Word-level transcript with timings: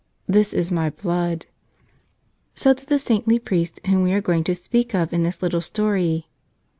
"This 0.25 0.51
is 0.51 0.71
My 0.71 0.89
Blood." 0.89 1.45
So 2.55 2.73
did 2.73 2.87
the 2.87 2.97
saintly 2.97 3.37
priest 3.37 3.79
whom 3.85 4.01
we 4.01 4.13
are 4.13 4.19
going 4.19 4.43
to 4.45 4.55
speak 4.55 4.95
of 4.95 5.13
in 5.13 5.21
this 5.21 5.43
little 5.43 5.61
story. 5.61 6.27